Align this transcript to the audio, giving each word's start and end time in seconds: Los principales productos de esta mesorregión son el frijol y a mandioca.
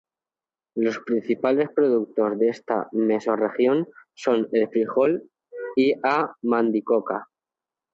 Los 0.75 0.97
principales 1.01 1.69
productos 1.69 2.39
de 2.39 2.49
esta 2.49 2.87
mesorregión 2.91 3.87
son 4.15 4.47
el 4.51 4.67
frijol 4.69 5.29
y 5.75 5.93
a 6.03 6.35
mandioca. 6.41 7.29